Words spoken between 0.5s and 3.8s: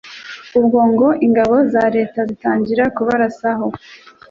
ubwo ngo ingabo za leta zitangira kubarasaho